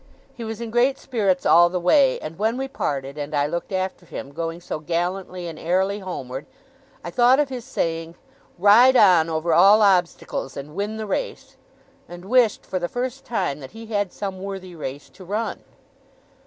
[0.33, 3.71] He was in great spirits all the way; and when we parted, and I looked
[3.71, 6.47] after him going so gallantly and airily homeward,
[7.03, 8.15] I thought of his saying,
[8.57, 11.55] 'Ride on over all obstacles, and win the race!'
[12.09, 15.59] and wished, for the first time, that he had some worthy race to run.